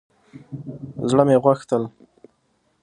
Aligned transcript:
زړه 1.09 1.23
مې 1.27 1.37
غوښتل 1.43 1.83